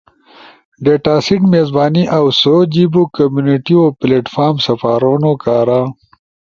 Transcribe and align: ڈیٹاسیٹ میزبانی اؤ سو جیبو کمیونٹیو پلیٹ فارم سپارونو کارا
ڈیٹاسیٹ 0.83 1.41
میزبانی 1.53 2.03
اؤ 2.15 2.25
سو 2.41 2.53
جیبو 2.73 3.03
کمیونٹیو 3.15 3.81
پلیٹ 3.99 4.25
فارم 4.33 4.57
سپارونو 4.65 5.31
کارا 5.43 5.81